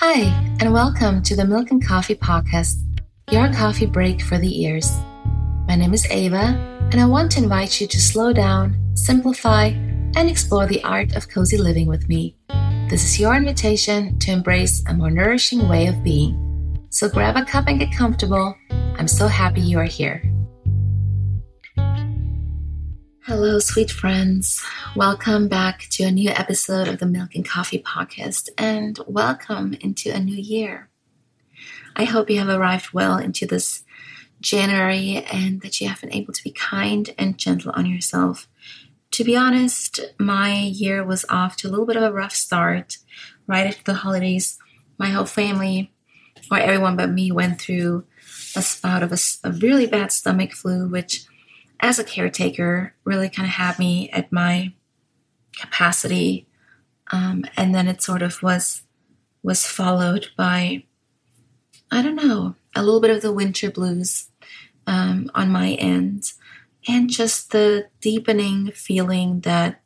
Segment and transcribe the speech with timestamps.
[0.00, 0.24] Hi,
[0.60, 2.74] and welcome to the Milk and Coffee Podcast,
[3.30, 4.90] your coffee break for the ears.
[5.66, 6.54] My name is Eva,
[6.92, 11.30] and I want to invite you to slow down, simplify, and explore the art of
[11.30, 12.36] cozy living with me.
[12.90, 16.36] This is your invitation to embrace a more nourishing way of being.
[16.90, 18.54] So grab a cup and get comfortable.
[18.70, 20.22] I'm so happy you are here.
[23.26, 24.62] Hello, sweet friends.
[24.94, 30.12] Welcome back to a new episode of the Milk and Coffee Podcast, and welcome into
[30.12, 30.88] a new year.
[31.96, 33.82] I hope you have arrived well into this
[34.40, 38.48] January and that you have been able to be kind and gentle on yourself.
[39.10, 42.98] To be honest, my year was off to a little bit of a rough start.
[43.48, 44.56] Right after the holidays,
[44.98, 45.92] my whole family,
[46.48, 48.04] or everyone but me, went through
[48.54, 51.26] a spout of a, a really bad stomach flu, which
[51.80, 54.72] as a caretaker really kind of had me at my
[55.58, 56.46] capacity
[57.12, 58.82] um, and then it sort of was
[59.42, 60.84] was followed by
[61.90, 64.28] i don't know a little bit of the winter blues
[64.86, 66.24] um, on my end
[66.88, 69.82] and just the deepening feeling that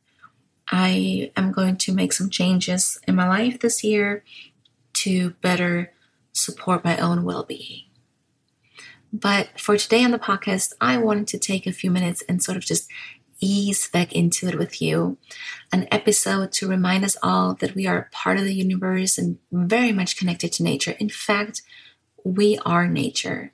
[0.68, 4.24] i am going to make some changes in my life this year
[4.92, 5.92] to better
[6.32, 7.89] support my own well-being
[9.12, 12.56] but for today on the podcast, I wanted to take a few minutes and sort
[12.56, 12.90] of just
[13.40, 15.18] ease back into it with you.
[15.72, 19.92] An episode to remind us all that we are part of the universe and very
[19.92, 20.92] much connected to nature.
[20.92, 21.62] In fact,
[22.24, 23.52] we are nature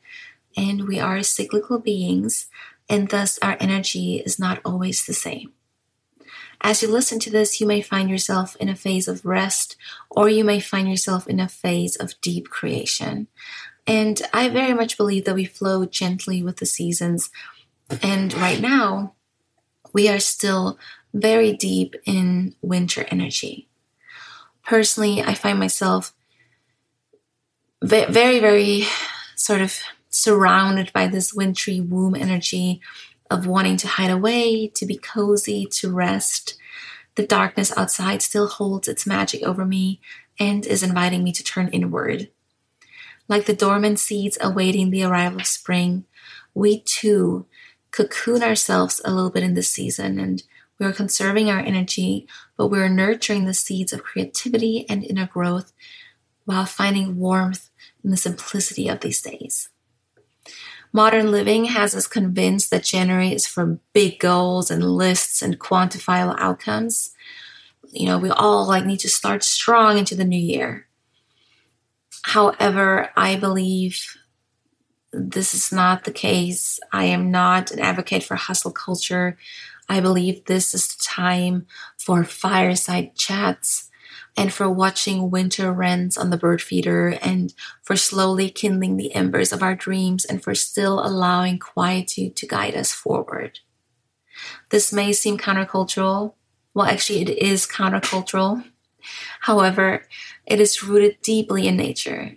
[0.57, 2.47] and we are cyclical beings,
[2.89, 5.53] and thus our energy is not always the same.
[6.62, 9.77] As you listen to this, you may find yourself in a phase of rest,
[10.11, 13.29] or you may find yourself in a phase of deep creation.
[13.87, 17.31] And I very much believe that we flow gently with the seasons.
[18.03, 19.15] And right now,
[19.93, 20.78] we are still
[21.15, 23.69] very deep in winter energy.
[24.65, 26.12] Personally, I find myself
[27.83, 28.84] very, very
[29.37, 29.78] sort of
[30.11, 32.81] surrounded by this wintry womb energy
[33.31, 36.56] of wanting to hide away, to be cozy, to rest.
[37.15, 40.00] The darkness outside still holds its magic over me
[40.39, 42.31] and is inviting me to turn inward.
[43.28, 46.04] Like the dormant seeds awaiting the arrival of spring,
[46.54, 47.47] we too
[47.91, 50.42] cocoon ourselves a little bit in this season and
[50.78, 55.72] we are conserving our energy, but we're nurturing the seeds of creativity and inner growth
[56.44, 57.70] while finding warmth
[58.04, 59.70] in the simplicity of these days.
[60.92, 66.36] Modern living has us convinced that January is for big goals and lists and quantifiable
[66.38, 67.10] outcomes.
[67.91, 70.86] You know, we all like need to start strong into the new year.
[72.26, 74.16] However, I believe
[75.12, 76.81] this is not the case.
[76.92, 79.38] I am not an advocate for hustle culture.
[79.88, 83.88] I believe this is the time for fireside chats
[84.36, 87.54] and for watching winter wrens on the bird feeder and
[87.84, 92.75] for slowly kindling the embers of our dreams and for still allowing quietude to guide
[92.75, 93.60] us forward.
[94.70, 96.34] This may seem countercultural.
[96.75, 98.65] Well, actually, it is countercultural.
[99.41, 100.06] However,
[100.47, 102.37] it is rooted deeply in nature.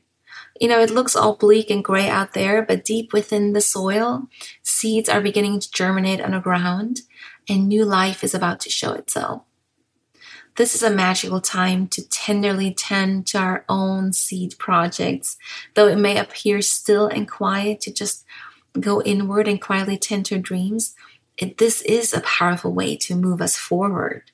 [0.59, 4.28] You know, it looks all bleak and gray out there, but deep within the soil,
[4.62, 7.02] seeds are beginning to germinate underground
[7.50, 9.44] and new life is about to show itself.
[10.56, 15.38] This is a magical time to tenderly tend to our own seed projects,
[15.74, 18.25] though it may appear still and quiet to just
[18.79, 20.96] go inward and quietly tend to dreams.
[21.38, 24.31] It, this is a powerful way to move us forward.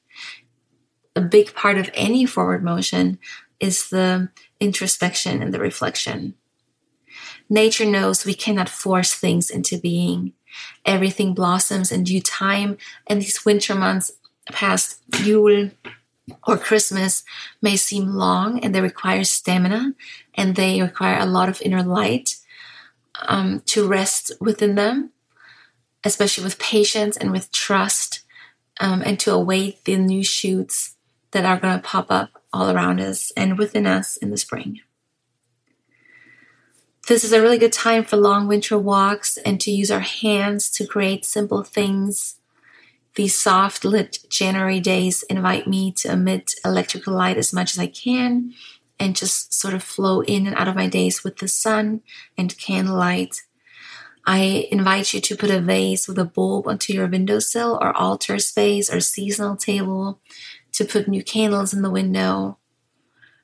[1.15, 3.19] A big part of any forward motion
[3.59, 6.35] is the introspection and the reflection.
[7.49, 10.33] Nature knows we cannot force things into being.
[10.85, 12.77] Everything blossoms in due time,
[13.07, 14.11] and these winter months
[14.51, 15.71] past Yule
[16.47, 17.23] or Christmas
[17.61, 19.93] may seem long and they require stamina
[20.33, 22.37] and they require a lot of inner light
[23.27, 25.11] um, to rest within them,
[26.03, 28.23] especially with patience and with trust,
[28.79, 30.94] um, and to await the new shoots
[31.35, 34.79] that are going to pop up all around us and within us in the spring.
[37.09, 40.69] This is a really good time for long winter walks and to use our hands
[40.71, 42.39] to create simple things.
[43.15, 47.87] These soft lit January days invite me to emit electrical light as much as I
[47.87, 48.53] can
[48.97, 51.99] and just sort of flow in and out of my days with the sun
[52.37, 53.41] and candlelight.
[54.25, 58.39] I invite you to put a vase with a bulb onto your windowsill or altar
[58.39, 60.21] space or seasonal table
[60.75, 62.57] to put new candles in the window.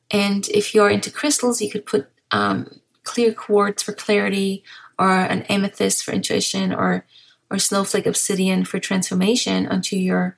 [0.09, 4.63] And if you're into crystals, you could put um, clear quartz for clarity,
[4.99, 7.05] or an amethyst for intuition, or
[7.49, 10.37] or snowflake obsidian for transformation onto your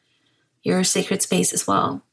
[0.63, 2.03] your sacred space as well.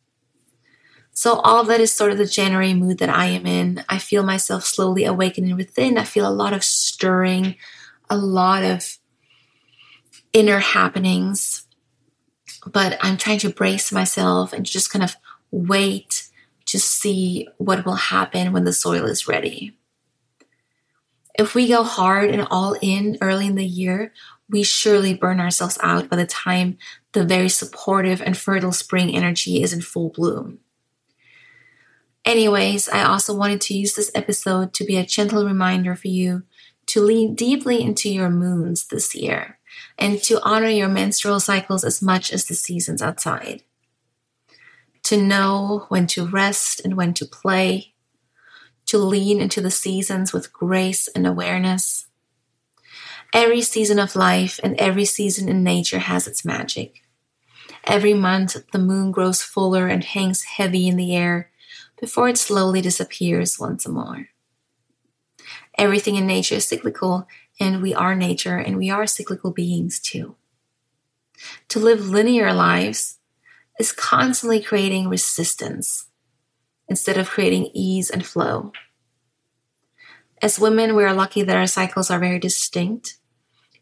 [1.12, 3.85] So, all that is sort of the January mood that I am in.
[3.88, 5.99] I feel myself slowly awakening within.
[5.99, 7.56] I feel a lot of stirring,
[8.09, 8.99] a lot of
[10.33, 11.67] inner happenings.
[12.67, 15.17] But I'm trying to brace myself and just kind of
[15.51, 16.29] wait
[16.67, 19.77] to see what will happen when the soil is ready.
[21.39, 24.12] If we go hard and all in early in the year,
[24.49, 26.77] we surely burn ourselves out by the time
[27.12, 30.59] the very supportive and fertile spring energy is in full bloom.
[32.25, 36.43] Anyways, I also wanted to use this episode to be a gentle reminder for you
[36.87, 39.60] to lean deeply into your moons this year
[39.99, 43.62] and to honor your menstrual cycles as much as the seasons outside.
[45.05, 47.94] To know when to rest and when to play,
[48.87, 52.06] to lean into the seasons with grace and awareness.
[53.32, 57.02] Every season of life and every season in nature has its magic.
[57.84, 61.50] Every month, the moon grows fuller and hangs heavy in the air
[62.00, 64.28] before it slowly disappears once more.
[65.78, 67.26] Everything in nature is cyclical,
[67.61, 70.35] and we are nature, and we are cyclical beings too.
[71.69, 73.19] To live linear lives
[73.79, 76.07] is constantly creating resistance
[76.89, 78.73] instead of creating ease and flow.
[80.43, 83.19] As women, we are lucky that our cycles are very distinct.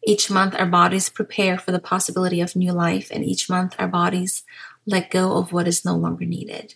[0.04, 3.88] Each month, our bodies prepare for the possibility of new life, and each month, our
[3.88, 4.42] bodies
[4.86, 6.74] let go of what is no longer needed.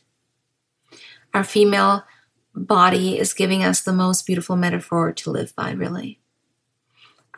[1.34, 2.04] Our female
[2.54, 6.21] body is giving us the most beautiful metaphor to live by, really.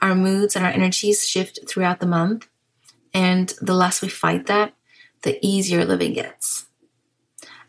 [0.03, 2.49] Our moods and our energies shift throughout the month,
[3.13, 4.75] and the less we fight that,
[5.23, 6.67] the easier living gets.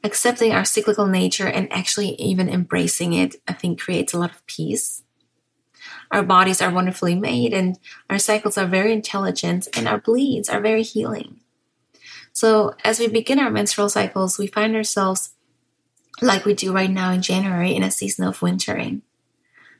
[0.04, 4.46] Accepting our cyclical nature and actually even embracing it, I think, creates a lot of
[4.46, 5.04] peace.
[6.12, 7.80] Our bodies are wonderfully made, and
[8.10, 11.40] our cycles are very intelligent, and our bleeds are very healing.
[12.34, 15.34] So, as we begin our menstrual cycles, we find ourselves
[16.22, 19.02] like we do right now in January in a season of wintering.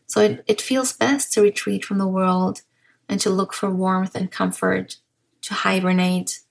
[0.08, 2.62] So it, it feels best to retreat from the world
[3.10, 4.98] and to look for warmth and comfort,
[5.42, 6.42] to hibernate,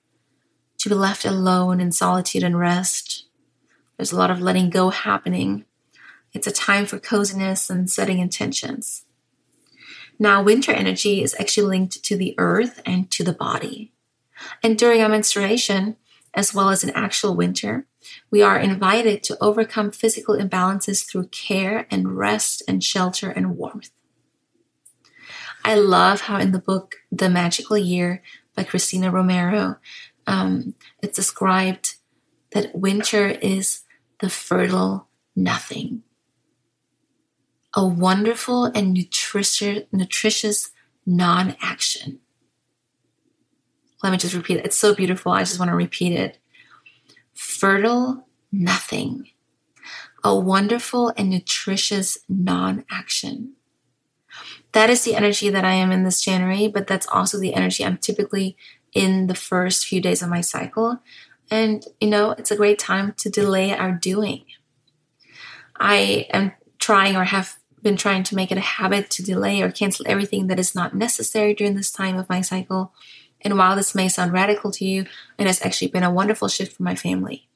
[0.79, 3.25] to be left alone in solitude and rest.
[3.97, 5.65] There's a lot of letting go happening.
[6.33, 9.05] It's a time for coziness and setting intentions.
[10.19, 13.93] Now, winter energy is actually linked to the earth and to the body.
[14.61, 15.97] And during our menstruation,
[16.35, 17.87] as well as in actual winter,
[18.29, 23.89] we are invited to overcome physical imbalances through care and rest and shelter and warmth.
[25.63, 28.21] I love how in the book The Magical Year
[28.55, 29.77] by Christina Romero,
[30.27, 31.95] um, it's described
[32.51, 33.81] that winter is
[34.19, 36.03] the fertile nothing.
[37.73, 40.71] A wonderful and nutritious, nutritious
[41.05, 42.19] non action.
[44.05, 44.65] Let me just repeat it.
[44.65, 45.31] It's so beautiful.
[45.31, 46.37] I just want to repeat it
[47.33, 49.29] fertile nothing,
[50.23, 53.53] a wonderful and nutritious non action.
[54.73, 57.83] That is the energy that I am in this January, but that's also the energy
[57.83, 58.55] I'm typically
[58.93, 60.99] in the first few days of my cycle.
[61.49, 64.45] And, you know, it's a great time to delay our doing.
[65.79, 69.71] I am trying or have been trying to make it a habit to delay or
[69.71, 72.93] cancel everything that is not necessary during this time of my cycle
[73.45, 75.05] and while this may sound radical to you,
[75.37, 77.47] it has actually been a wonderful shift for my family.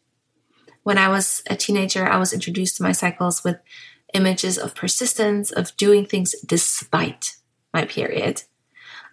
[0.84, 3.58] When I was a teenager, I was introduced to my cycles with
[4.14, 7.38] images of persistence, of doing things despite
[7.74, 8.44] my period.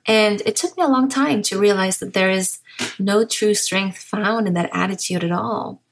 [0.07, 2.61] And it took me a long time to realize that there is
[2.99, 5.83] no true strength found in that attitude at all.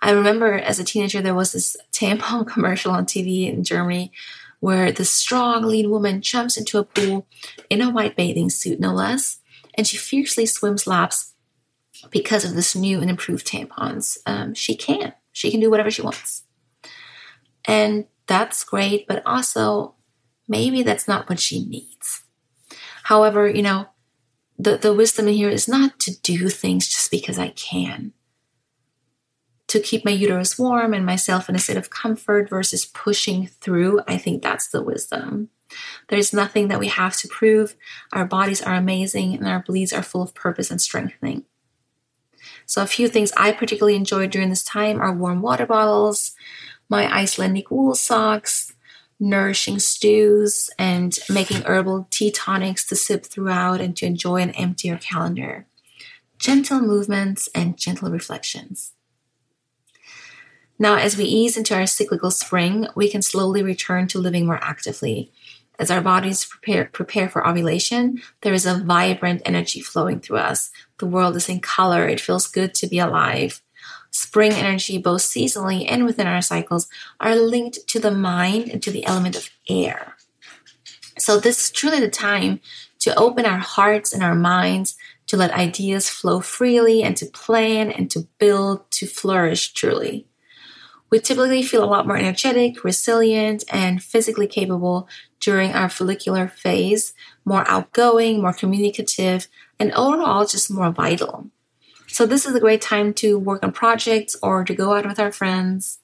[0.00, 4.10] I remember as a teenager, there was this tampon commercial on TV in Germany
[4.60, 7.26] where the strong, lean woman jumps into a pool
[7.68, 9.40] in a white bathing suit, no less,
[9.76, 11.34] and she fiercely swims laps
[12.10, 14.18] because of this new and improved tampons.
[14.26, 15.14] Um, she can.
[15.32, 16.44] She can do whatever she wants.
[17.64, 19.94] And that's great, but also
[20.48, 22.22] maybe that's not what she needs.
[23.04, 23.86] However, you know,
[24.58, 28.12] the, the wisdom in here is not to do things just because I can.
[29.68, 34.00] To keep my uterus warm and myself in a state of comfort versus pushing through,
[34.06, 35.48] I think that's the wisdom.
[36.08, 37.74] There's nothing that we have to prove.
[38.12, 41.44] Our bodies are amazing and our bleeds are full of purpose and strengthening.
[42.66, 46.32] So, a few things I particularly enjoy during this time are warm water bottles,
[46.88, 48.74] my Icelandic wool socks,
[49.20, 54.98] nourishing stews, and making herbal tea tonics to sip throughout and to enjoy an emptier
[54.98, 55.66] calendar.
[56.38, 58.92] Gentle movements and gentle reflections.
[60.78, 64.58] Now, as we ease into our cyclical spring, we can slowly return to living more
[64.62, 65.32] actively.
[65.78, 70.70] As our bodies prepare, prepare for ovulation, there is a vibrant energy flowing through us.
[70.98, 72.06] The world is in color.
[72.06, 73.60] It feels good to be alive.
[74.10, 76.86] spring energy, both seasonally and within our cycles,
[77.18, 80.14] are linked to the mind and to the element of air.
[81.18, 82.60] So, this is truly the time
[83.00, 87.90] to open our hearts and our minds to let ideas flow freely and to plan
[87.90, 90.28] and to build, to flourish truly.
[91.14, 97.14] We typically feel a lot more energetic, resilient, and physically capable during our follicular phase,
[97.44, 99.46] more outgoing, more communicative,
[99.78, 101.46] and overall just more vital.
[102.08, 105.20] So, this is a great time to work on projects or to go out with
[105.20, 106.00] our friends.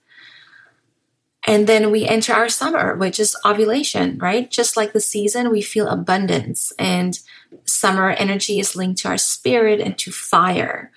[1.44, 4.48] And then we enter our summer, which is ovulation, right?
[4.48, 7.18] Just like the season, we feel abundance, and
[7.64, 10.92] summer energy is linked to our spirit and to fire.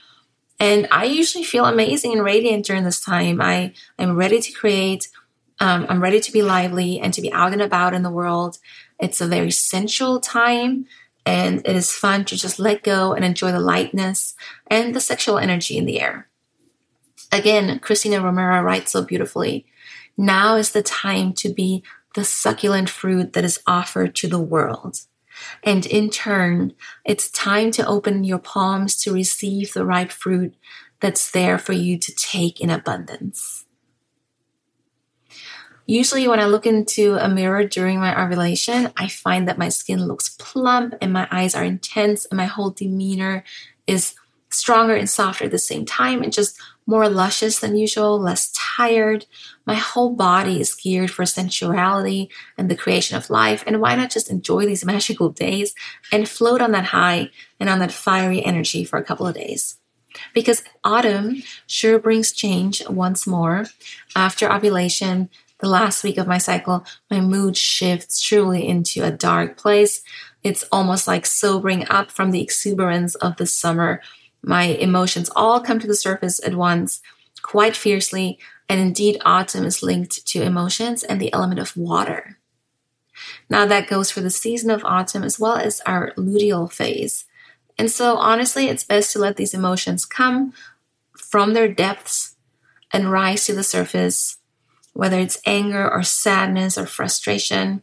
[0.60, 3.42] And I usually feel amazing and radiant during this time.
[3.42, 5.10] I, I'm ready to create,
[5.60, 8.60] um, I'm ready to be lively and to be out and about in the world.
[9.00, 10.86] It's a very sensual time
[11.26, 14.36] and it is fun to just let go and enjoy the lightness
[14.68, 16.28] and the sexual energy in the air.
[17.32, 19.66] Again, Christina Romero writes so beautifully
[20.18, 21.84] now is the time to be
[22.16, 25.02] the succulent fruit that is offered to the world.
[25.64, 26.74] And in turn,
[27.06, 30.56] it's time to open your palms to receive the ripe fruit
[31.00, 33.66] that's there for you to take in abundance.
[35.86, 40.06] Usually, when I look into a mirror during my ovulation, I find that my skin
[40.06, 43.44] looks plump and my eyes are intense and my whole demeanor
[43.86, 44.16] is
[44.50, 49.25] stronger and softer at the same time and just more luscious than usual, less tired.
[49.66, 53.63] My whole body is geared for sensuality and the creation of life.
[53.66, 55.74] And why not just enjoy these magical days
[56.12, 59.78] and float on that high and on that fiery energy for a couple of days?
[60.34, 63.66] Because autumn sure brings change once more.
[64.16, 69.58] After ovulation, the last week of my cycle, my mood shifts truly into a dark
[69.58, 70.02] place.
[70.44, 74.02] It's almost like sobering up from the exuberance of the summer
[74.44, 77.02] my emotions all come to the surface at once,
[77.42, 78.38] quite fiercely,
[78.70, 82.38] and indeed, autumn is linked to emotions and the element of water.
[83.50, 87.26] Now, that goes for the season of autumn as well as our luteal phase.
[87.78, 90.54] And so, honestly, it's best to let these emotions come
[91.18, 92.36] from their depths
[92.92, 94.38] and rise to the surface,
[94.94, 97.82] whether it's anger or sadness or frustration.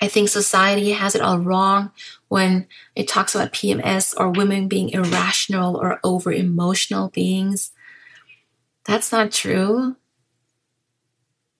[0.00, 1.90] I think society has it all wrong
[2.28, 7.72] when it talks about PMS or women being irrational or over emotional beings.
[8.84, 9.96] That's not true.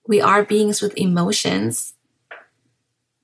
[0.07, 1.93] We are beings with emotions,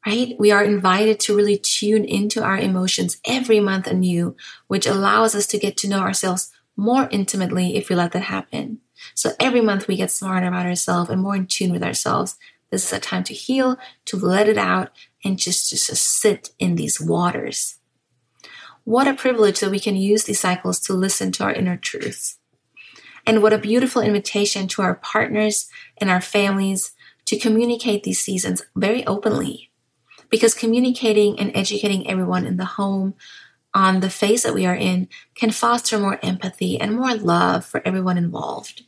[0.05, 0.35] right?
[0.39, 4.35] We are invited to really tune into our emotions every month anew,
[4.67, 8.79] which allows us to get to know ourselves more intimately if we let that happen.
[9.13, 12.35] So every month we get smarter about ourselves and more in tune with ourselves.
[12.75, 14.89] This is a time to heal, to let it out,
[15.23, 17.79] and just, just to sit in these waters.
[18.83, 22.37] What a privilege that we can use these cycles to listen to our inner truths.
[23.25, 26.91] And what a beautiful invitation to our partners and our families
[27.27, 29.71] to communicate these seasons very openly.
[30.29, 33.13] Because communicating and educating everyone in the home
[33.73, 37.81] on the phase that we are in can foster more empathy and more love for
[37.85, 38.83] everyone involved.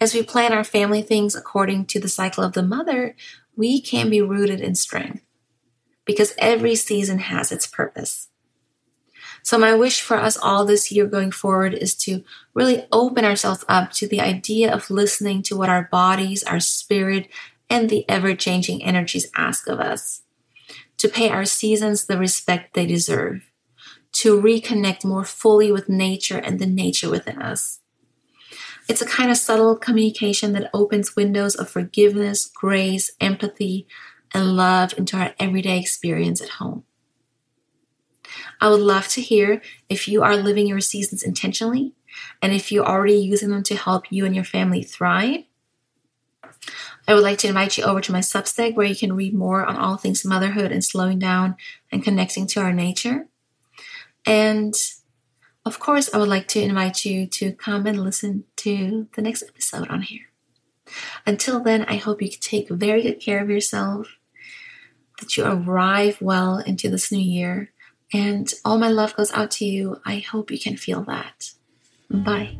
[0.00, 3.16] As we plan our family things according to the cycle of the mother,
[3.56, 5.22] we can be rooted in strength
[6.04, 8.28] because every season has its purpose.
[9.42, 13.64] So, my wish for us all this year going forward is to really open ourselves
[13.68, 17.28] up to the idea of listening to what our bodies, our spirit,
[17.70, 20.22] and the ever changing energies ask of us,
[20.98, 23.50] to pay our seasons the respect they deserve,
[24.12, 27.80] to reconnect more fully with nature and the nature within us.
[28.88, 33.86] It's a kind of subtle communication that opens windows of forgiveness, grace, empathy,
[34.32, 36.84] and love into our everyday experience at home.
[38.60, 41.94] I would love to hear if you are living your seasons intentionally
[42.40, 45.44] and if you're already using them to help you and your family thrive.
[47.08, 49.64] I would like to invite you over to my Substack where you can read more
[49.64, 51.56] on all things motherhood and slowing down
[51.92, 53.28] and connecting to our nature.
[54.24, 54.74] And
[55.66, 59.42] of course, I would like to invite you to come and listen to the next
[59.42, 60.30] episode on here.
[61.26, 64.16] Until then, I hope you take very good care of yourself,
[65.18, 67.72] that you arrive well into this new year,
[68.12, 70.00] and all my love goes out to you.
[70.06, 71.50] I hope you can feel that.
[72.08, 72.56] Bye.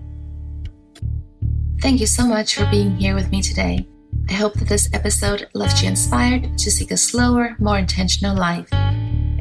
[1.81, 3.87] Thank you so much for being here with me today.
[4.29, 8.69] I hope that this episode left you inspired to seek a slower, more intentional life.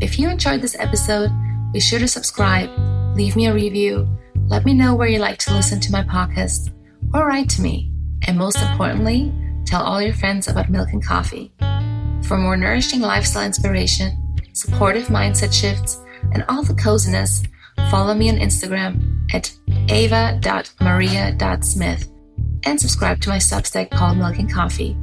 [0.02, 1.32] If you enjoyed this episode,
[1.74, 2.70] be sure to subscribe,
[3.16, 4.08] leave me a review,
[4.48, 6.72] let me know where you like to listen to my podcast,
[7.14, 7.92] or write to me.
[8.28, 9.34] And most importantly,
[9.66, 11.52] tell all your friends about milk and coffee.
[12.28, 16.00] For more nourishing lifestyle inspiration, supportive mindset shifts,
[16.34, 17.44] and all the coziness,
[17.90, 19.52] follow me on Instagram at
[19.90, 22.10] eva.maria.smith
[22.66, 24.98] and subscribe to my Substack called Milk and Coffee.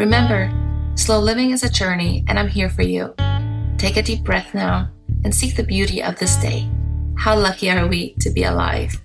[0.00, 0.50] Remember,
[0.94, 3.14] slow living is a journey, and I'm here for you.
[3.76, 4.88] Take a deep breath now
[5.24, 6.70] and seek the beauty of this day.
[7.18, 8.98] How lucky are we to be alive?